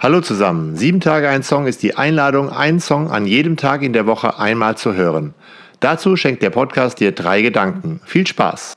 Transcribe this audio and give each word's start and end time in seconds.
Hallo 0.00 0.20
zusammen. 0.20 0.76
Sieben 0.76 1.00
Tage 1.00 1.28
ein 1.28 1.42
Song 1.42 1.66
ist 1.66 1.82
die 1.82 1.96
Einladung, 1.96 2.50
einen 2.50 2.78
Song 2.78 3.10
an 3.10 3.26
jedem 3.26 3.56
Tag 3.56 3.82
in 3.82 3.92
der 3.92 4.06
Woche 4.06 4.38
einmal 4.38 4.76
zu 4.76 4.94
hören. 4.94 5.34
Dazu 5.80 6.14
schenkt 6.14 6.40
der 6.40 6.50
Podcast 6.50 7.00
dir 7.00 7.10
drei 7.10 7.42
Gedanken. 7.42 8.00
Viel 8.04 8.24
Spaß! 8.24 8.74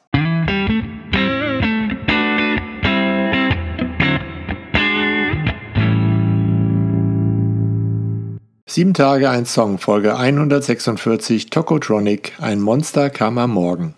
Sieben 8.66 8.96
Tage 8.96 9.30
ein 9.30 9.46
Song, 9.46 9.78
Folge 9.78 10.18
146, 10.18 11.52
Tokotronic, 11.52 12.34
ein 12.40 12.60
Monster 12.60 13.12
kam 13.12 13.38
am 13.38 13.52
Morgen. 13.52 13.94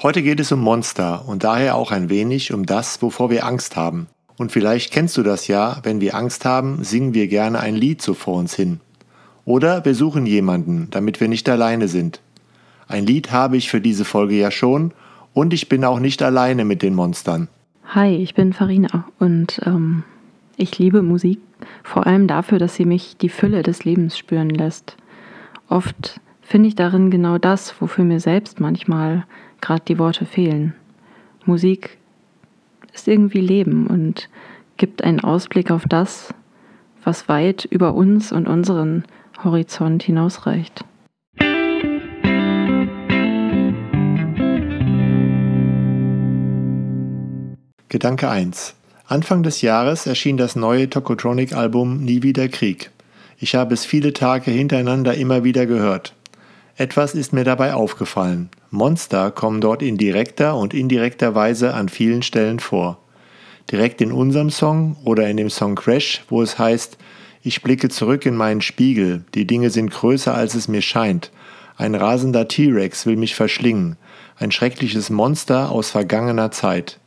Heute 0.00 0.22
geht 0.22 0.38
es 0.38 0.52
um 0.52 0.60
Monster 0.60 1.24
und 1.26 1.42
daher 1.42 1.74
auch 1.74 1.90
ein 1.90 2.08
wenig 2.08 2.54
um 2.54 2.64
das, 2.64 3.02
wovor 3.02 3.30
wir 3.30 3.44
Angst 3.44 3.74
haben. 3.74 4.06
Und 4.36 4.52
vielleicht 4.52 4.92
kennst 4.92 5.16
du 5.16 5.24
das 5.24 5.48
ja, 5.48 5.78
wenn 5.82 6.00
wir 6.00 6.14
Angst 6.14 6.44
haben, 6.44 6.84
singen 6.84 7.14
wir 7.14 7.26
gerne 7.26 7.58
ein 7.58 7.74
Lied 7.74 8.00
so 8.00 8.14
vor 8.14 8.36
uns 8.36 8.54
hin. 8.54 8.78
Oder 9.44 9.84
wir 9.84 9.96
suchen 9.96 10.24
jemanden, 10.24 10.86
damit 10.92 11.20
wir 11.20 11.26
nicht 11.26 11.48
alleine 11.48 11.88
sind. 11.88 12.20
Ein 12.86 13.06
Lied 13.06 13.32
habe 13.32 13.56
ich 13.56 13.70
für 13.70 13.80
diese 13.80 14.04
Folge 14.04 14.36
ja 14.36 14.52
schon 14.52 14.92
und 15.34 15.52
ich 15.52 15.68
bin 15.68 15.84
auch 15.84 15.98
nicht 15.98 16.22
alleine 16.22 16.64
mit 16.64 16.82
den 16.82 16.94
Monstern. 16.94 17.48
Hi, 17.86 18.14
ich 18.14 18.36
bin 18.36 18.52
Farina 18.52 19.04
und 19.18 19.60
ähm, 19.66 20.04
ich 20.56 20.78
liebe 20.78 21.02
Musik, 21.02 21.40
vor 21.82 22.06
allem 22.06 22.28
dafür, 22.28 22.60
dass 22.60 22.76
sie 22.76 22.84
mich 22.84 23.16
die 23.16 23.30
Fülle 23.30 23.64
des 23.64 23.84
Lebens 23.84 24.16
spüren 24.16 24.50
lässt. 24.50 24.96
Oft 25.68 26.20
finde 26.40 26.68
ich 26.68 26.76
darin 26.76 27.10
genau 27.10 27.36
das, 27.38 27.74
wofür 27.80 28.04
mir 28.04 28.20
selbst 28.20 28.60
manchmal 28.60 29.26
gerade 29.60 29.82
die 29.86 29.98
Worte 29.98 30.26
fehlen. 30.26 30.74
Musik 31.44 31.98
ist 32.92 33.08
irgendwie 33.08 33.40
Leben 33.40 33.86
und 33.86 34.28
gibt 34.76 35.02
einen 35.02 35.20
Ausblick 35.20 35.70
auf 35.70 35.84
das, 35.88 36.34
was 37.04 37.28
weit 37.28 37.64
über 37.64 37.94
uns 37.94 38.32
und 38.32 38.48
unseren 38.48 39.04
Horizont 39.42 40.02
hinausreicht. 40.02 40.84
Gedanke 47.88 48.28
1. 48.28 48.74
Anfang 49.06 49.42
des 49.42 49.62
Jahres 49.62 50.06
erschien 50.06 50.36
das 50.36 50.54
neue 50.54 50.90
Tokotronic-Album 50.90 52.04
Nie 52.04 52.22
wieder 52.22 52.48
Krieg. 52.48 52.90
Ich 53.38 53.54
habe 53.54 53.72
es 53.72 53.86
viele 53.86 54.12
Tage 54.12 54.50
hintereinander 54.50 55.14
immer 55.14 55.44
wieder 55.44 55.64
gehört. 55.64 56.14
Etwas 56.78 57.16
ist 57.16 57.32
mir 57.32 57.42
dabei 57.42 57.74
aufgefallen. 57.74 58.50
Monster 58.70 59.32
kommen 59.32 59.60
dort 59.60 59.82
in 59.82 59.98
direkter 59.98 60.56
und 60.56 60.72
indirekter 60.72 61.34
Weise 61.34 61.74
an 61.74 61.88
vielen 61.88 62.22
Stellen 62.22 62.60
vor. 62.60 62.98
Direkt 63.72 64.00
in 64.00 64.12
unserem 64.12 64.48
Song 64.48 64.96
oder 65.02 65.28
in 65.28 65.36
dem 65.36 65.50
Song 65.50 65.74
Crash, 65.74 66.22
wo 66.28 66.40
es 66.40 66.56
heißt, 66.56 66.96
ich 67.42 67.62
blicke 67.62 67.88
zurück 67.88 68.26
in 68.26 68.36
meinen 68.36 68.60
Spiegel, 68.60 69.24
die 69.34 69.44
Dinge 69.44 69.70
sind 69.70 69.90
größer 69.90 70.32
als 70.32 70.54
es 70.54 70.68
mir 70.68 70.80
scheint. 70.80 71.32
Ein 71.76 71.96
rasender 71.96 72.46
T-Rex 72.46 73.06
will 73.06 73.16
mich 73.16 73.34
verschlingen, 73.34 73.96
ein 74.36 74.52
schreckliches 74.52 75.10
Monster 75.10 75.72
aus 75.72 75.90
vergangener 75.90 76.52
Zeit. 76.52 77.00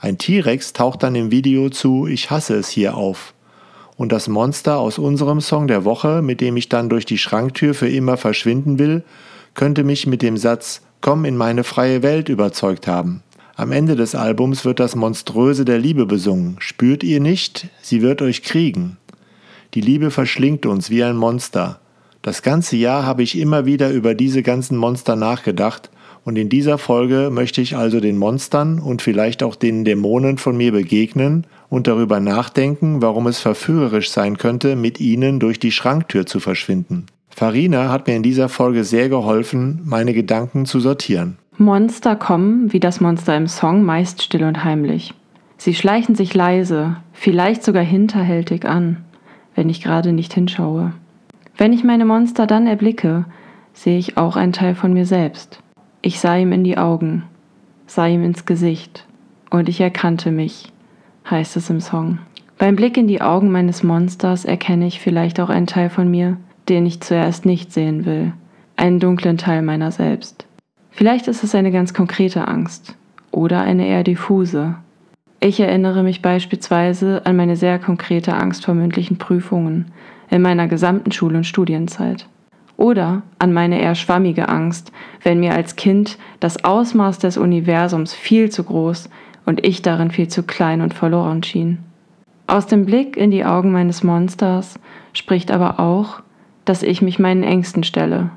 Ein 0.00 0.18
T-Rex 0.18 0.72
taucht 0.72 1.04
dann 1.04 1.14
im 1.14 1.30
Video 1.30 1.70
zu 1.70 2.08
Ich 2.08 2.32
hasse 2.32 2.56
es 2.56 2.68
hier 2.68 2.96
auf 2.96 3.32
und 3.96 4.12
das 4.12 4.28
Monster 4.28 4.78
aus 4.78 4.98
unserem 4.98 5.40
Song 5.40 5.66
der 5.66 5.84
Woche, 5.84 6.22
mit 6.22 6.40
dem 6.40 6.56
ich 6.56 6.68
dann 6.68 6.88
durch 6.88 7.04
die 7.04 7.18
Schranktür 7.18 7.74
für 7.74 7.88
immer 7.88 8.16
verschwinden 8.16 8.78
will, 8.78 9.04
könnte 9.54 9.84
mich 9.84 10.06
mit 10.06 10.22
dem 10.22 10.36
Satz 10.36 10.82
Komm 11.00 11.26
in 11.26 11.36
meine 11.36 11.64
freie 11.64 12.02
Welt 12.02 12.30
überzeugt 12.30 12.86
haben. 12.86 13.22
Am 13.56 13.72
Ende 13.72 13.94
des 13.94 14.14
Albums 14.14 14.64
wird 14.64 14.80
das 14.80 14.96
Monströse 14.96 15.64
der 15.64 15.78
Liebe 15.78 16.06
besungen. 16.06 16.56
Spürt 16.60 17.04
ihr 17.04 17.20
nicht? 17.20 17.68
Sie 17.82 18.00
wird 18.00 18.22
euch 18.22 18.42
kriegen. 18.42 18.96
Die 19.74 19.82
Liebe 19.82 20.10
verschlingt 20.10 20.64
uns 20.64 20.88
wie 20.88 21.04
ein 21.04 21.16
Monster. 21.16 21.78
Das 22.22 22.42
ganze 22.42 22.76
Jahr 22.76 23.04
habe 23.04 23.22
ich 23.22 23.38
immer 23.38 23.66
wieder 23.66 23.90
über 23.90 24.14
diese 24.14 24.42
ganzen 24.42 24.78
Monster 24.78 25.14
nachgedacht 25.14 25.90
und 26.24 26.36
in 26.36 26.48
dieser 26.48 26.78
Folge 26.78 27.30
möchte 27.30 27.60
ich 27.60 27.76
also 27.76 28.00
den 28.00 28.16
Monstern 28.16 28.78
und 28.78 29.02
vielleicht 29.02 29.42
auch 29.42 29.56
den 29.56 29.84
Dämonen 29.84 30.38
von 30.38 30.56
mir 30.56 30.72
begegnen 30.72 31.46
und 31.68 31.86
darüber 31.86 32.18
nachdenken, 32.18 33.02
warum 33.02 33.26
es 33.26 33.40
verführerisch 33.40 34.10
sein 34.10 34.38
könnte, 34.38 34.74
mit 34.74 35.00
ihnen 35.00 35.38
durch 35.38 35.58
die 35.58 35.72
Schranktür 35.72 36.24
zu 36.24 36.40
verschwinden. 36.40 37.06
Farina 37.28 37.90
hat 37.90 38.06
mir 38.06 38.16
in 38.16 38.22
dieser 38.22 38.48
Folge 38.48 38.84
sehr 38.84 39.08
geholfen, 39.08 39.80
meine 39.84 40.14
Gedanken 40.14 40.66
zu 40.66 40.80
sortieren. 40.80 41.36
Monster 41.58 42.16
kommen, 42.16 42.72
wie 42.72 42.80
das 42.80 43.00
Monster 43.00 43.36
im 43.36 43.48
Song, 43.48 43.82
meist 43.82 44.22
still 44.22 44.44
und 44.44 44.64
heimlich. 44.64 45.12
Sie 45.56 45.74
schleichen 45.74 46.14
sich 46.14 46.34
leise, 46.34 46.96
vielleicht 47.12 47.62
sogar 47.62 47.84
hinterhältig 47.84 48.64
an, 48.64 49.04
wenn 49.54 49.68
ich 49.68 49.82
gerade 49.82 50.12
nicht 50.12 50.32
hinschaue. 50.32 50.92
Wenn 51.56 51.72
ich 51.72 51.84
meine 51.84 52.04
Monster 52.04 52.46
dann 52.46 52.66
erblicke, 52.66 53.24
sehe 53.72 53.98
ich 53.98 54.16
auch 54.16 54.36
einen 54.36 54.52
Teil 54.52 54.74
von 54.74 54.92
mir 54.92 55.06
selbst. 55.06 55.60
Ich 56.06 56.20
sah 56.20 56.36
ihm 56.36 56.52
in 56.52 56.64
die 56.64 56.76
Augen, 56.76 57.22
sah 57.86 58.06
ihm 58.06 58.24
ins 58.24 58.44
Gesicht 58.44 59.06
und 59.48 59.70
ich 59.70 59.80
erkannte 59.80 60.30
mich 60.30 60.70
heißt 61.30 61.56
es 61.56 61.70
im 61.70 61.80
Song. 61.80 62.18
Beim 62.58 62.76
Blick 62.76 62.98
in 62.98 63.08
die 63.08 63.22
Augen 63.22 63.50
meines 63.50 63.82
Monsters 63.82 64.44
erkenne 64.44 64.86
ich 64.86 65.00
vielleicht 65.00 65.40
auch 65.40 65.48
einen 65.48 65.66
Teil 65.66 65.88
von 65.88 66.10
mir, 66.10 66.36
den 66.68 66.84
ich 66.84 67.00
zuerst 67.00 67.46
nicht 67.46 67.72
sehen 67.72 68.04
will, 68.04 68.34
einen 68.76 69.00
dunklen 69.00 69.38
Teil 69.38 69.62
meiner 69.62 69.92
selbst. 69.92 70.44
Vielleicht 70.90 71.26
ist 71.26 71.42
es 71.42 71.54
eine 71.54 71.72
ganz 71.72 71.94
konkrete 71.94 72.48
Angst 72.48 72.94
oder 73.30 73.62
eine 73.62 73.86
eher 73.86 74.04
diffuse. 74.04 74.74
Ich 75.40 75.58
erinnere 75.58 76.02
mich 76.02 76.20
beispielsweise 76.20 77.24
an 77.24 77.36
meine 77.36 77.56
sehr 77.56 77.78
konkrete 77.78 78.34
Angst 78.34 78.66
vor 78.66 78.74
mündlichen 78.74 79.16
Prüfungen 79.16 79.86
in 80.28 80.42
meiner 80.42 80.68
gesamten 80.68 81.12
Schul- 81.12 81.34
und 81.34 81.46
Studienzeit. 81.46 82.26
Oder 82.76 83.22
an 83.38 83.52
meine 83.52 83.80
eher 83.80 83.94
schwammige 83.94 84.48
Angst, 84.48 84.92
wenn 85.22 85.40
mir 85.40 85.54
als 85.54 85.76
Kind 85.76 86.18
das 86.40 86.64
Ausmaß 86.64 87.18
des 87.18 87.36
Universums 87.36 88.14
viel 88.14 88.50
zu 88.50 88.64
groß, 88.64 89.08
und 89.46 89.64
ich 89.64 89.82
darin 89.82 90.10
viel 90.10 90.28
zu 90.28 90.42
klein 90.42 90.80
und 90.80 90.94
verloren 90.94 91.42
schien. 91.42 91.78
Aus 92.46 92.66
dem 92.66 92.86
Blick 92.86 93.16
in 93.16 93.30
die 93.30 93.44
Augen 93.44 93.72
meines 93.72 94.02
Monsters 94.02 94.78
spricht 95.12 95.50
aber 95.50 95.78
auch, 95.80 96.22
dass 96.64 96.82
ich 96.82 97.02
mich 97.02 97.18
meinen 97.18 97.42
Ängsten 97.42 97.84
stelle. 97.84 98.30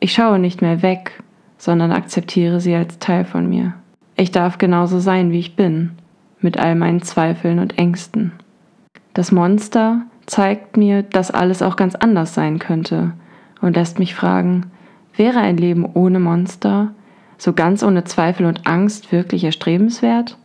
Ich 0.00 0.14
schaue 0.14 0.38
nicht 0.38 0.62
mehr 0.62 0.82
weg, 0.82 1.22
sondern 1.58 1.92
akzeptiere 1.92 2.60
sie 2.60 2.74
als 2.74 2.98
Teil 2.98 3.24
von 3.24 3.48
mir. 3.48 3.74
Ich 4.16 4.30
darf 4.30 4.56
genauso 4.58 4.98
sein, 4.98 5.30
wie 5.30 5.40
ich 5.40 5.56
bin, 5.56 5.90
mit 6.40 6.58
all 6.58 6.74
meinen 6.74 7.02
Zweifeln 7.02 7.58
und 7.58 7.78
Ängsten. 7.78 8.32
Das 9.12 9.32
Monster 9.32 10.02
zeigt 10.24 10.76
mir, 10.76 11.02
dass 11.02 11.30
alles 11.30 11.62
auch 11.62 11.76
ganz 11.76 11.94
anders 11.94 12.34
sein 12.34 12.58
könnte 12.58 13.12
und 13.60 13.76
lässt 13.76 13.98
mich 13.98 14.14
fragen, 14.14 14.70
wäre 15.16 15.40
ein 15.40 15.56
Leben 15.56 15.84
ohne 15.84 16.20
Monster, 16.20 16.92
so 17.38 17.52
ganz 17.52 17.82
ohne 17.82 18.04
Zweifel 18.04 18.46
und 18.46 18.66
Angst 18.66 19.12
wirklich 19.12 19.44
erstrebenswert? 19.44 20.36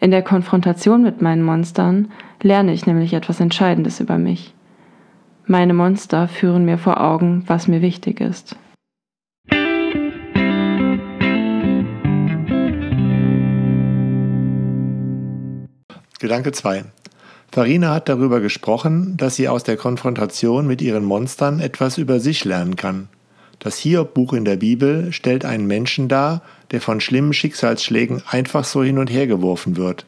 In 0.00 0.10
der 0.10 0.22
Konfrontation 0.22 1.02
mit 1.02 1.22
meinen 1.22 1.42
Monstern 1.42 2.08
lerne 2.42 2.72
ich 2.72 2.86
nämlich 2.86 3.14
etwas 3.14 3.40
Entscheidendes 3.40 4.00
über 4.00 4.16
mich. 4.16 4.54
Meine 5.46 5.74
Monster 5.74 6.28
führen 6.28 6.64
mir 6.64 6.78
vor 6.78 7.00
Augen, 7.00 7.42
was 7.46 7.68
mir 7.68 7.82
wichtig 7.82 8.20
ist. 8.20 8.56
Gedanke 16.20 16.52
2. 16.52 16.84
Farina 17.50 17.94
hat 17.94 18.08
darüber 18.08 18.40
gesprochen, 18.40 19.16
dass 19.16 19.36
sie 19.36 19.48
aus 19.48 19.64
der 19.64 19.76
Konfrontation 19.76 20.66
mit 20.66 20.82
ihren 20.82 21.04
Monstern 21.04 21.60
etwas 21.60 21.96
über 21.96 22.20
sich 22.20 22.44
lernen 22.44 22.76
kann. 22.76 23.08
Das 23.58 23.78
Hiob-Buch 23.78 24.34
in 24.34 24.44
der 24.44 24.56
Bibel 24.56 25.12
stellt 25.12 25.44
einen 25.44 25.66
Menschen 25.66 26.08
dar, 26.08 26.42
der 26.70 26.80
von 26.80 27.00
schlimmen 27.00 27.32
Schicksalsschlägen 27.32 28.22
einfach 28.30 28.64
so 28.64 28.82
hin 28.84 28.98
und 28.98 29.10
her 29.10 29.26
geworfen 29.26 29.76
wird. 29.76 30.04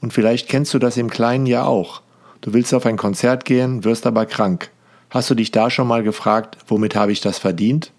Und 0.00 0.12
vielleicht 0.12 0.48
kennst 0.48 0.72
du 0.72 0.78
das 0.78 0.96
im 0.96 1.10
Kleinen 1.10 1.46
ja 1.46 1.64
auch. 1.64 2.02
Du 2.40 2.54
willst 2.54 2.72
auf 2.72 2.86
ein 2.86 2.96
Konzert 2.96 3.44
gehen, 3.44 3.84
wirst 3.84 4.06
aber 4.06 4.24
krank. 4.24 4.70
Hast 5.10 5.28
du 5.28 5.34
dich 5.34 5.50
da 5.50 5.68
schon 5.68 5.88
mal 5.88 6.02
gefragt, 6.02 6.56
womit 6.68 6.94
habe 6.94 7.12
ich 7.12 7.20
das 7.20 7.38
verdient? 7.38 7.92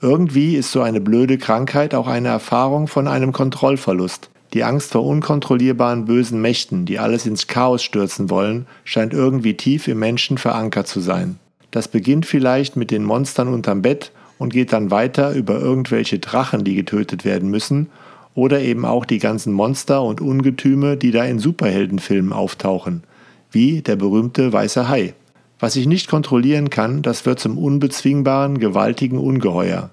Irgendwie 0.00 0.54
ist 0.54 0.72
so 0.72 0.80
eine 0.80 1.00
blöde 1.00 1.36
Krankheit 1.38 1.94
auch 1.94 2.06
eine 2.06 2.28
Erfahrung 2.28 2.86
von 2.86 3.08
einem 3.08 3.32
Kontrollverlust. 3.32 4.30
Die 4.52 4.64
Angst 4.64 4.92
vor 4.92 5.04
unkontrollierbaren 5.04 6.04
bösen 6.04 6.40
Mächten, 6.40 6.86
die 6.86 6.98
alles 6.98 7.26
ins 7.26 7.46
Chaos 7.46 7.82
stürzen 7.82 8.30
wollen, 8.30 8.66
scheint 8.84 9.12
irgendwie 9.12 9.54
tief 9.54 9.88
im 9.88 9.98
Menschen 9.98 10.38
verankert 10.38 10.86
zu 10.86 11.00
sein. 11.00 11.38
Das 11.70 11.88
beginnt 11.88 12.26
vielleicht 12.26 12.76
mit 12.76 12.90
den 12.90 13.04
Monstern 13.04 13.48
unterm 13.48 13.82
Bett 13.82 14.12
und 14.38 14.52
geht 14.52 14.72
dann 14.72 14.90
weiter 14.90 15.32
über 15.32 15.58
irgendwelche 15.58 16.18
Drachen, 16.18 16.64
die 16.64 16.74
getötet 16.74 17.24
werden 17.24 17.50
müssen, 17.50 17.88
oder 18.34 18.60
eben 18.60 18.84
auch 18.84 19.04
die 19.04 19.18
ganzen 19.18 19.52
Monster 19.52 20.02
und 20.02 20.20
Ungetüme, 20.20 20.96
die 20.96 21.10
da 21.10 21.24
in 21.24 21.38
Superheldenfilmen 21.38 22.32
auftauchen, 22.32 23.02
wie 23.50 23.80
der 23.80 23.96
berühmte 23.96 24.52
weiße 24.52 24.88
Hai. 24.88 25.14
Was 25.58 25.74
ich 25.74 25.86
nicht 25.86 26.08
kontrollieren 26.08 26.68
kann, 26.68 27.00
das 27.00 27.24
wird 27.24 27.40
zum 27.40 27.56
unbezwingbaren, 27.56 28.58
gewaltigen 28.58 29.18
Ungeheuer. 29.18 29.90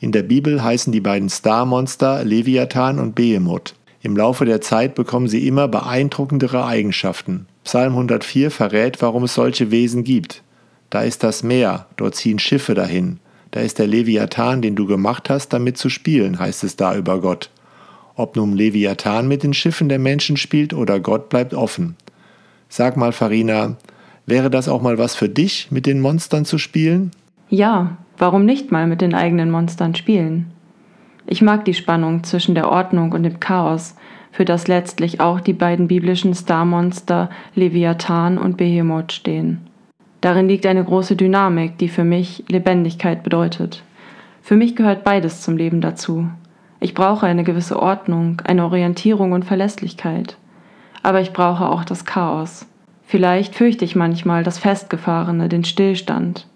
In 0.00 0.12
der 0.12 0.22
Bibel 0.22 0.62
heißen 0.62 0.92
die 0.92 1.00
beiden 1.00 1.30
Starmonster 1.30 2.24
Leviathan 2.24 2.98
und 2.98 3.14
Behemoth. 3.14 3.74
Im 4.00 4.16
Laufe 4.16 4.44
der 4.44 4.60
Zeit 4.60 4.94
bekommen 4.94 5.28
sie 5.28 5.46
immer 5.46 5.66
beeindruckendere 5.66 6.64
Eigenschaften. 6.64 7.46
Psalm 7.64 7.94
104 7.94 8.50
verrät, 8.50 9.02
warum 9.02 9.24
es 9.24 9.34
solche 9.34 9.70
Wesen 9.70 10.04
gibt. 10.04 10.42
Da 10.90 11.02
ist 11.02 11.22
das 11.22 11.42
Meer, 11.42 11.86
dort 11.96 12.14
ziehen 12.14 12.38
Schiffe 12.38 12.74
dahin. 12.74 13.18
Da 13.50 13.60
ist 13.60 13.78
der 13.78 13.86
Leviathan, 13.86 14.62
den 14.62 14.76
du 14.76 14.86
gemacht 14.86 15.30
hast, 15.30 15.52
damit 15.52 15.78
zu 15.78 15.88
spielen, 15.88 16.38
heißt 16.38 16.64
es 16.64 16.76
da 16.76 16.96
über 16.96 17.20
Gott. 17.20 17.50
Ob 18.14 18.36
nun 18.36 18.54
Leviathan 18.54 19.26
mit 19.26 19.42
den 19.42 19.54
Schiffen 19.54 19.88
der 19.88 19.98
Menschen 19.98 20.36
spielt 20.36 20.74
oder 20.74 21.00
Gott 21.00 21.28
bleibt 21.28 21.54
offen. 21.54 21.96
Sag 22.68 22.96
mal, 22.96 23.12
Farina, 23.12 23.76
wäre 24.26 24.50
das 24.50 24.68
auch 24.68 24.82
mal 24.82 24.98
was 24.98 25.14
für 25.14 25.28
dich, 25.28 25.70
mit 25.70 25.86
den 25.86 26.00
Monstern 26.00 26.44
zu 26.44 26.58
spielen? 26.58 27.10
Ja, 27.48 27.96
warum 28.18 28.44
nicht 28.44 28.70
mal 28.70 28.86
mit 28.86 29.00
den 29.00 29.14
eigenen 29.14 29.50
Monstern 29.50 29.94
spielen? 29.94 30.52
Ich 31.30 31.42
mag 31.42 31.66
die 31.66 31.74
Spannung 31.74 32.24
zwischen 32.24 32.54
der 32.54 32.70
Ordnung 32.70 33.12
und 33.12 33.22
dem 33.22 33.38
Chaos, 33.38 33.94
für 34.32 34.46
das 34.46 34.66
letztlich 34.66 35.20
auch 35.20 35.40
die 35.40 35.52
beiden 35.52 35.86
biblischen 35.86 36.34
Starmonster 36.34 37.28
Leviathan 37.54 38.38
und 38.38 38.56
Behemoth 38.56 39.12
stehen. 39.12 39.60
Darin 40.22 40.48
liegt 40.48 40.64
eine 40.64 40.82
große 40.82 41.16
Dynamik, 41.16 41.76
die 41.76 41.88
für 41.88 42.04
mich 42.04 42.44
Lebendigkeit 42.48 43.22
bedeutet. 43.22 43.82
Für 44.40 44.56
mich 44.56 44.74
gehört 44.74 45.04
beides 45.04 45.42
zum 45.42 45.58
Leben 45.58 45.82
dazu. 45.82 46.28
Ich 46.80 46.94
brauche 46.94 47.26
eine 47.26 47.44
gewisse 47.44 47.78
Ordnung, 47.78 48.40
eine 48.44 48.64
Orientierung 48.64 49.32
und 49.32 49.44
Verlässlichkeit. 49.44 50.38
Aber 51.02 51.20
ich 51.20 51.34
brauche 51.34 51.68
auch 51.68 51.84
das 51.84 52.06
Chaos. 52.06 52.66
Vielleicht 53.04 53.54
fürchte 53.54 53.84
ich 53.84 53.96
manchmal 53.96 54.44
das 54.44 54.58
Festgefahrene, 54.58 55.50
den 55.50 55.64
Stillstand. 55.64 56.46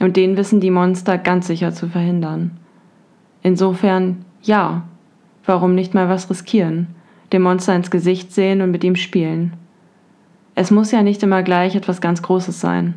Und 0.00 0.16
den 0.16 0.36
wissen 0.36 0.60
die 0.60 0.70
Monster 0.70 1.18
ganz 1.18 1.48
sicher 1.48 1.72
zu 1.72 1.88
verhindern. 1.88 2.52
Insofern 3.42 4.24
ja, 4.42 4.82
warum 5.44 5.74
nicht 5.74 5.94
mal 5.94 6.08
was 6.08 6.30
riskieren, 6.30 6.88
dem 7.32 7.42
Monster 7.42 7.74
ins 7.74 7.90
Gesicht 7.90 8.32
sehen 8.32 8.60
und 8.60 8.70
mit 8.70 8.84
ihm 8.84 8.96
spielen. 8.96 9.54
Es 10.54 10.70
muss 10.70 10.90
ja 10.90 11.02
nicht 11.02 11.22
immer 11.22 11.42
gleich 11.42 11.74
etwas 11.74 12.00
ganz 12.00 12.22
Großes 12.22 12.60
sein. 12.60 12.94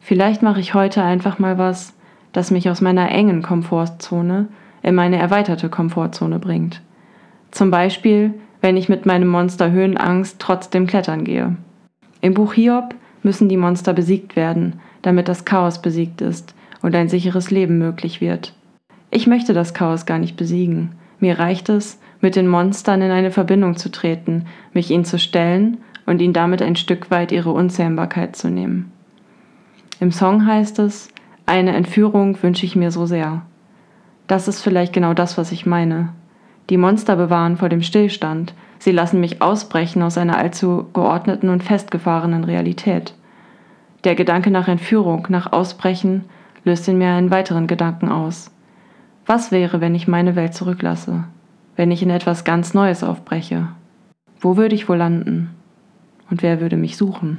Vielleicht 0.00 0.42
mache 0.42 0.60
ich 0.60 0.74
heute 0.74 1.02
einfach 1.02 1.38
mal 1.38 1.58
was, 1.58 1.94
das 2.32 2.50
mich 2.50 2.68
aus 2.70 2.80
meiner 2.80 3.10
engen 3.10 3.42
Komfortzone 3.42 4.48
in 4.82 4.94
meine 4.94 5.16
erweiterte 5.18 5.68
Komfortzone 5.68 6.38
bringt. 6.38 6.80
Zum 7.50 7.70
Beispiel, 7.70 8.34
wenn 8.60 8.76
ich 8.76 8.88
mit 8.88 9.06
meinem 9.06 9.28
Monster 9.28 9.70
Höhenangst 9.70 10.38
trotzdem 10.38 10.86
klettern 10.86 11.24
gehe. 11.24 11.56
Im 12.20 12.34
Buch 12.34 12.54
Hiob 12.54 12.94
müssen 13.22 13.48
die 13.48 13.56
Monster 13.56 13.92
besiegt 13.92 14.36
werden, 14.36 14.80
damit 15.02 15.28
das 15.28 15.44
Chaos 15.44 15.80
besiegt 15.80 16.20
ist 16.20 16.54
und 16.82 16.94
ein 16.94 17.08
sicheres 17.08 17.50
Leben 17.50 17.78
möglich 17.78 18.20
wird. 18.20 18.54
Ich 19.10 19.26
möchte 19.26 19.54
das 19.54 19.74
Chaos 19.74 20.06
gar 20.06 20.18
nicht 20.18 20.36
besiegen. 20.36 20.92
Mir 21.20 21.38
reicht 21.38 21.68
es, 21.68 21.98
mit 22.20 22.36
den 22.36 22.48
Monstern 22.48 23.00
in 23.02 23.10
eine 23.10 23.30
Verbindung 23.30 23.76
zu 23.76 23.90
treten, 23.90 24.46
mich 24.72 24.90
ihnen 24.90 25.04
zu 25.04 25.18
stellen 25.18 25.78
und 26.06 26.20
ihnen 26.20 26.32
damit 26.32 26.62
ein 26.62 26.76
Stück 26.76 27.10
weit 27.10 27.32
ihre 27.32 27.50
Unzähmbarkeit 27.52 28.36
zu 28.36 28.50
nehmen. 28.50 28.92
Im 30.00 30.12
Song 30.12 30.46
heißt 30.46 30.78
es, 30.78 31.08
eine 31.46 31.74
Entführung 31.74 32.40
wünsche 32.42 32.66
ich 32.66 32.76
mir 32.76 32.90
so 32.90 33.06
sehr. 33.06 33.42
Das 34.26 34.46
ist 34.46 34.62
vielleicht 34.62 34.92
genau 34.92 35.14
das, 35.14 35.38
was 35.38 35.52
ich 35.52 35.64
meine. 35.64 36.10
Die 36.70 36.76
Monster 36.76 37.16
bewahren 37.16 37.56
vor 37.56 37.70
dem 37.70 37.82
Stillstand, 37.82 38.52
sie 38.78 38.92
lassen 38.92 39.20
mich 39.20 39.40
ausbrechen 39.40 40.02
aus 40.02 40.18
einer 40.18 40.36
allzu 40.36 40.86
geordneten 40.92 41.48
und 41.48 41.64
festgefahrenen 41.64 42.44
Realität. 42.44 43.14
Der 44.04 44.14
Gedanke 44.14 44.50
nach 44.50 44.68
Entführung, 44.68 45.26
nach 45.30 45.52
Ausbrechen, 45.52 46.26
löst 46.64 46.86
in 46.88 46.98
mir 46.98 47.08
einen 47.08 47.30
weiteren 47.30 47.66
Gedanken 47.66 48.10
aus. 48.10 48.50
Was 49.30 49.52
wäre, 49.52 49.82
wenn 49.82 49.94
ich 49.94 50.08
meine 50.08 50.36
Welt 50.36 50.54
zurücklasse? 50.54 51.24
Wenn 51.76 51.90
ich 51.90 52.02
in 52.02 52.08
etwas 52.08 52.44
ganz 52.44 52.72
Neues 52.72 53.04
aufbreche? 53.04 53.68
Wo 54.40 54.56
würde 54.56 54.74
ich 54.74 54.88
wohl 54.88 54.96
landen? 54.96 55.50
Und 56.30 56.42
wer 56.42 56.62
würde 56.62 56.78
mich 56.78 56.96
suchen? 56.96 57.36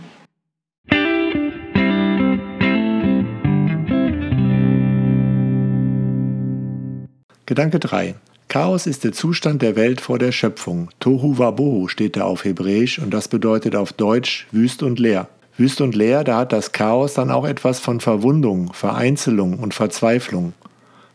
Gedanke 7.47 7.80
3. 7.80 8.13
Chaos 8.50 8.85
ist 8.85 9.03
der 9.03 9.13
Zustand 9.13 9.63
der 9.63 9.75
Welt 9.75 10.00
vor 10.00 10.19
der 10.19 10.31
Schöpfung. 10.31 10.92
Tohu 11.00 11.39
Wabohu 11.39 11.88
steht 11.88 12.18
da 12.18 12.25
auf 12.25 12.45
Hebräisch 12.45 13.00
und 13.00 13.12
das 13.12 13.27
bedeutet 13.27 13.75
auf 13.75 13.94
Deutsch 13.94 14.45
wüst 14.51 14.83
und 14.83 15.00
leer. 15.00 15.27
Wüst 15.57 15.81
und 15.81 15.95
leer, 15.95 16.24
da 16.24 16.38
hat 16.38 16.53
das 16.53 16.71
Chaos 16.71 17.15
dann 17.15 17.31
auch 17.31 17.47
etwas 17.47 17.80
von 17.80 18.00
Verwundung, 18.00 18.74
Vereinzelung 18.74 19.57
und 19.57 19.74
Verzweiflung. 19.74 20.53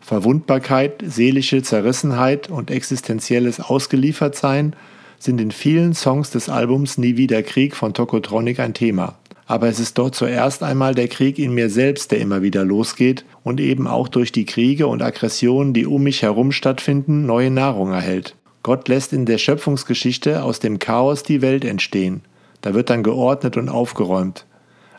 Verwundbarkeit, 0.05 1.03
seelische 1.03 1.62
Zerrissenheit 1.62 2.51
und 2.51 2.71
existenzielles 2.71 3.59
Ausgeliefertsein 3.59 4.77
sind 5.19 5.41
in 5.41 5.51
vielen 5.51 5.95
Songs 5.95 6.29
des 6.29 6.51
Albums 6.51 6.99
Nie 6.99 7.17
wieder 7.17 7.43
Krieg 7.43 7.75
von 7.75 7.95
Tokotronic 7.95 8.61
ein 8.61 8.75
Thema. 8.75 9.17
Aber 9.47 9.69
es 9.69 9.81
ist 9.81 9.97
dort 9.97 10.15
zuerst 10.15 10.62
einmal 10.62 10.95
der 10.95 11.09
Krieg 11.09 11.39
in 11.39 11.55
mir 11.55 11.71
selbst, 11.71 12.12
der 12.12 12.19
immer 12.19 12.43
wieder 12.43 12.67
losgeht 12.67 13.25
und 13.45 13.61
eben 13.61 13.87
auch 13.87 14.09
durch 14.09 14.31
die 14.31 14.45
Kriege 14.45 14.89
und 14.89 15.01
Aggressionen, 15.01 15.73
die 15.73 15.87
um 15.87 16.03
mich 16.03 16.21
herum 16.21 16.53
stattfinden, 16.53 17.25
neue 17.25 17.51
Nahrung 17.51 17.93
erhält. 17.93 18.37
Gott 18.62 18.89
lässt 18.89 19.15
in 19.15 19.25
der 19.25 19.39
Schöpfungsgeschichte 19.39 20.43
aus 20.43 20.61
dem 20.61 20.79
Chaos 20.79 21.23
die 21.23 21.41
Welt 21.41 21.65
entstehen. 21.65 22.21
Da 22.61 22.75
wird 22.75 22.91
dann 22.91 23.03
geordnet 23.03 23.56
und 23.56 23.71
aufgeräumt 23.71 24.45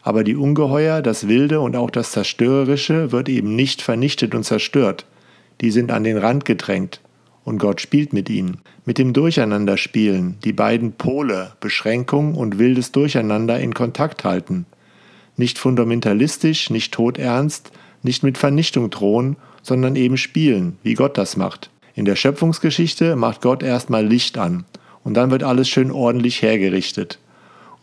aber 0.06 0.24
die 0.24 0.36
Ungeheuer, 0.36 1.02
das 1.02 1.28
Wilde 1.28 1.60
und 1.60 1.76
auch 1.76 1.90
das 1.90 2.12
Zerstörerische 2.12 3.12
wird 3.12 3.28
eben 3.28 3.56
nicht 3.56 3.82
vernichtet 3.82 4.36
und 4.36 4.44
zerstört. 4.44 5.08
Die 5.62 5.72
sind 5.72 5.92
an 5.92 6.04
den 6.04 6.18
Rand 6.18 6.46
gedrängt. 6.46 7.02
Und 7.44 7.58
Gott 7.58 7.82
spielt 7.82 8.14
mit 8.14 8.30
ihnen. 8.30 8.60
Mit 8.86 9.00
dem 9.00 9.14
Durcheinanderspielen, 9.14 10.36
die 10.44 10.54
beiden 10.54 10.92
Pole, 10.92 11.54
Beschränkung 11.60 12.36
und 12.36 12.60
wildes 12.60 12.92
Durcheinander 12.92 13.60
in 13.60 13.74
Kontakt 13.74 14.24
halten. 14.24 14.68
Nicht 15.38 15.58
fundamentalistisch, 15.58 16.70
nicht 16.70 16.94
todernst, 16.94 17.72
nicht 18.04 18.22
mit 18.22 18.38
Vernichtung 18.38 18.92
drohen, 18.92 19.38
sondern 19.64 19.96
eben 19.96 20.18
spielen, 20.18 20.78
wie 20.84 20.94
Gott 20.94 21.18
das 21.18 21.36
macht. 21.36 21.72
In 21.96 22.06
der 22.06 22.16
Schöpfungsgeschichte 22.16 23.16
macht 23.16 23.42
Gott 23.42 23.64
erstmal 23.64 24.06
Licht 24.06 24.38
an 24.38 24.66
und 25.04 25.16
dann 25.16 25.32
wird 25.32 25.42
alles 25.42 25.68
schön 25.68 25.90
ordentlich 25.90 26.44
hergerichtet 26.44 27.18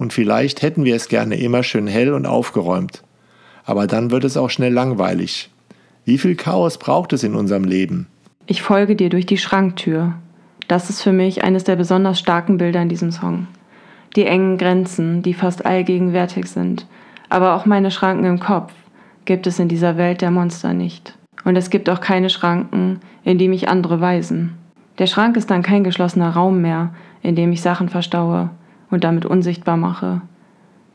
und 0.02 0.12
vielleicht 0.12 0.62
hätten 0.62 0.84
wir 0.84 0.96
es 0.96 1.06
gerne 1.06 1.36
immer 1.36 1.62
schön 1.62 1.86
hell 1.86 2.12
und 2.12 2.26
aufgeräumt. 2.26 3.04
Aber 3.64 3.86
dann 3.86 4.10
wird 4.10 4.24
es 4.24 4.36
auch 4.36 4.50
schnell 4.50 4.72
langweilig. 4.72 5.48
Wie 6.04 6.18
viel 6.18 6.34
Chaos 6.34 6.76
braucht 6.76 7.12
es 7.12 7.22
in 7.22 7.36
unserem 7.36 7.62
Leben? 7.62 8.08
Ich 8.46 8.62
folge 8.62 8.96
dir 8.96 9.10
durch 9.10 9.26
die 9.26 9.38
Schranktür. 9.38 10.14
Das 10.66 10.90
ist 10.90 11.02
für 11.02 11.12
mich 11.12 11.44
eines 11.44 11.62
der 11.62 11.76
besonders 11.76 12.18
starken 12.18 12.58
Bilder 12.58 12.82
in 12.82 12.88
diesem 12.88 13.12
Song. 13.12 13.46
Die 14.16 14.26
engen 14.26 14.58
Grenzen, 14.58 15.22
die 15.22 15.34
fast 15.34 15.64
allgegenwärtig 15.64 16.46
sind, 16.46 16.88
aber 17.28 17.54
auch 17.54 17.64
meine 17.64 17.92
Schranken 17.92 18.24
im 18.24 18.40
Kopf 18.40 18.72
gibt 19.24 19.46
es 19.46 19.60
in 19.60 19.68
dieser 19.68 19.96
Welt 19.96 20.20
der 20.20 20.32
Monster 20.32 20.74
nicht. 20.74 21.16
Und 21.44 21.54
es 21.54 21.70
gibt 21.70 21.88
auch 21.88 22.00
keine 22.00 22.28
Schranken, 22.28 22.98
in 23.22 23.38
die 23.38 23.46
mich 23.46 23.68
andere 23.68 24.00
weisen. 24.00 24.54
Der 24.98 25.06
Schrank 25.06 25.36
ist 25.36 25.52
dann 25.52 25.62
kein 25.62 25.84
geschlossener 25.84 26.30
Raum 26.30 26.60
mehr, 26.60 26.92
in 27.22 27.36
dem 27.36 27.52
ich 27.52 27.62
Sachen 27.62 27.88
verstaue, 27.88 28.50
und 28.92 29.04
damit 29.04 29.26
unsichtbar 29.26 29.76
mache. 29.76 30.20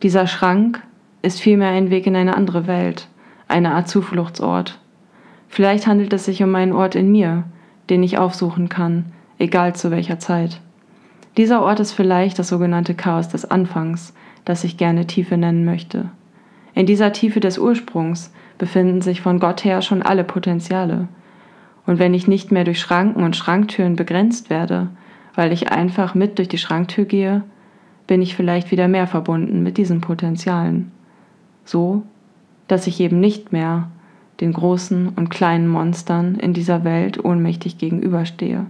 Dieser 0.04 0.28
Schrank 0.28 0.82
ist 1.22 1.42
vielmehr 1.42 1.72
ein 1.72 1.90
Weg 1.90 2.08
in 2.08 2.16
eine 2.16 2.38
andere 2.38 2.68
Welt, 2.68 3.08
eine 3.48 3.74
Art 3.74 3.90
Zufluchtsort. 3.90 4.80
Vielleicht 5.50 5.88
handelt 5.88 6.14
es 6.14 6.26
sich 6.26 6.44
um 6.44 6.54
einen 6.56 6.74
Ort 6.74 6.96
in 6.96 7.12
mir, 7.12 7.44
den 7.90 8.04
ich 8.04 8.18
aufsuchen 8.18 8.70
kann, 8.70 9.06
egal 9.40 9.76
zu 9.76 9.92
welcher 9.92 10.20
Zeit. 10.20 10.62
Dieser 11.38 11.62
Ort 11.62 11.80
ist 11.80 11.94
vielleicht 11.94 12.38
das 12.40 12.50
sogenannte 12.50 12.94
Chaos 12.94 13.30
des 13.30 13.50
Anfangs, 13.50 14.14
das 14.46 14.64
ich 14.64 14.78
gerne 14.78 15.08
Tiefe 15.08 15.38
nennen 15.38 15.66
möchte. 15.66 16.10
In 16.76 16.86
dieser 16.86 17.12
Tiefe 17.14 17.40
des 17.40 17.58
Ursprungs 17.58 18.32
befinden 18.60 19.02
sich 19.02 19.22
von 19.22 19.40
Gott 19.40 19.64
her 19.64 19.82
schon 19.82 20.04
alle 20.04 20.24
Potenziale. 20.24 21.08
Und 21.88 21.98
wenn 21.98 22.14
ich 22.14 22.28
nicht 22.28 22.52
mehr 22.52 22.64
durch 22.64 22.80
Schranken 22.80 23.24
und 23.24 23.36
Schranktüren 23.36 23.96
begrenzt 23.96 24.50
werde, 24.50 24.90
weil 25.34 25.52
ich 25.52 25.72
einfach 25.72 26.14
mit 26.14 26.38
durch 26.38 26.48
die 26.48 26.58
Schranktür 26.58 27.06
gehe, 27.06 27.44
bin 28.08 28.22
ich 28.22 28.36
vielleicht 28.36 28.72
wieder 28.72 28.88
mehr 28.88 29.06
verbunden 29.06 29.62
mit 29.62 29.78
diesen 29.78 30.02
Potenzialen. 30.02 30.92
So, 31.66 32.04
dass 32.68 32.88
ich 32.88 33.00
eben 33.00 33.20
nicht 33.20 33.52
mehr 33.52 33.92
den 34.40 34.54
großen 34.54 35.10
und 35.10 35.30
kleinen 35.30 35.68
Monstern 35.68 36.36
in 36.36 36.54
dieser 36.54 36.84
Welt 36.84 37.24
ohnmächtig 37.24 37.78
gegenüberstehe, 37.78 38.66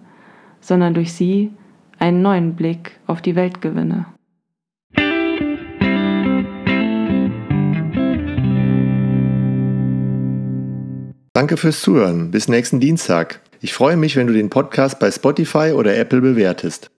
sondern 0.60 0.94
durch 0.94 1.14
sie 1.14 1.52
einen 2.00 2.22
neuen 2.22 2.56
Blick 2.56 3.00
auf 3.06 3.22
die 3.22 3.36
Welt 3.36 3.62
gewinne. 3.62 4.06
Danke 11.34 11.58
fürs 11.58 11.82
Zuhören. 11.82 12.32
Bis 12.32 12.48
nächsten 12.48 12.80
Dienstag. 12.80 13.42
Ich 13.62 13.74
freue 13.74 13.96
mich, 13.96 14.16
wenn 14.16 14.26
du 14.26 14.34
den 14.34 14.50
Podcast 14.50 15.00
bei 15.00 15.12
Spotify 15.12 15.72
oder 15.76 15.96
Apple 15.96 16.22
bewertest. 16.22 16.90